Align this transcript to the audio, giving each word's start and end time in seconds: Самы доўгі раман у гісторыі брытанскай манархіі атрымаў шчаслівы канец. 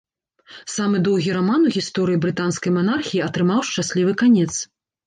Самы 0.75 1.01
доўгі 1.09 1.35
раман 1.37 1.61
у 1.73 1.75
гісторыі 1.77 2.21
брытанскай 2.25 2.77
манархіі 2.79 3.25
атрымаў 3.31 3.59
шчаслівы 3.71 4.13
канец. 4.25 4.53